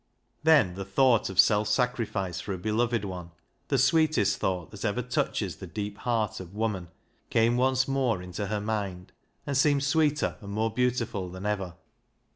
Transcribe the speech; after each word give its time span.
Then 0.41 0.73
the 0.73 0.83
thought 0.83 1.29
of 1.29 1.39
self 1.39 1.67
sacrifice 1.67 2.41
for 2.41 2.53
a 2.53 2.57
beloved 2.57 3.05
one, 3.05 3.33
the 3.67 3.77
sweetest 3.77 4.37
thought 4.39 4.71
that 4.71 4.83
ever 4.83 5.03
touches 5.03 5.57
the 5.57 5.67
deep 5.67 5.99
heart 5.99 6.39
of 6.39 6.55
woman, 6.55 6.87
came 7.29 7.55
once 7.55 7.87
more 7.87 8.19
into 8.19 8.47
her 8.47 8.55
LEAH'S 8.55 8.67
LOVER 8.67 8.81
89 8.81 8.81
mind, 8.97 9.11
and 9.45 9.55
seemed 9.55 9.83
sweeter 9.83 10.37
and 10.41 10.49
more 10.53 10.73
beautiful 10.73 11.29
than 11.29 11.45
ever. 11.45 11.75